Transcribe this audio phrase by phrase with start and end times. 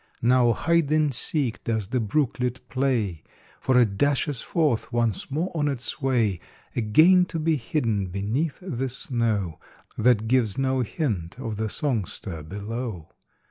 [0.23, 3.21] Now hide and seek does the brooklet play,
[3.59, 6.39] For it dashes forth once more on its way,
[6.75, 9.59] Again to be hidden beneath the snow,
[9.99, 13.09] That gives no hint of the songster below.